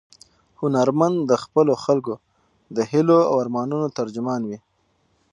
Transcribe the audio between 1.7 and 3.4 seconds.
خلکو د هیلو او